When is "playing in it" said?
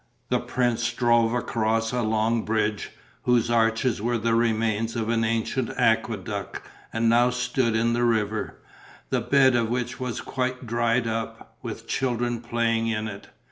12.41-13.27